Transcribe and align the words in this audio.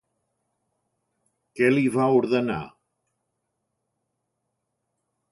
Què 1.59 1.67
li 1.73 1.83
va 1.95 2.07
ordenar? 2.19 2.57